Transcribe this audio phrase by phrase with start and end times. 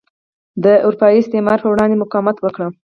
[0.63, 2.67] د اروپايي استعمار پر وړاندې مقاومت وکړي.